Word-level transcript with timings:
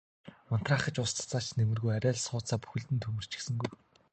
Унтраах 0.55 0.83
гэж 0.85 0.95
ус 1.03 1.11
цацаад 1.19 1.43
ч 1.47 1.49
нэмэргүй 1.57 1.91
арай 1.95 2.13
л 2.15 2.25
сууцаа 2.25 2.59
бүхэлд 2.61 2.89
нь 2.93 3.01
түймэрдчихсэнгүй. 3.03 3.71